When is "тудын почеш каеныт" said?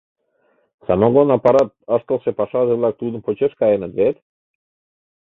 2.99-3.91